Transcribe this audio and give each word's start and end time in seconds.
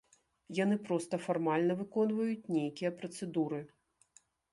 Яны 0.59 0.77
проста 0.87 1.19
фармальна 1.25 1.73
выконваюць 1.81 2.49
нейкія 2.57 2.91
працэдуры. 3.03 3.61